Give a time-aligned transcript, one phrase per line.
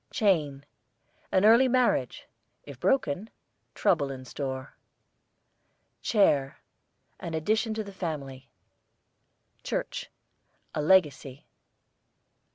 [0.09, 0.65] CHAIN,
[1.31, 2.25] an early marriage;
[2.63, 3.29] if broken,
[3.75, 4.73] trouble in store.
[6.01, 6.57] CHAIR,
[7.19, 8.49] an addition to the family.
[9.61, 10.09] CHURCH,
[10.73, 11.45] a legacy.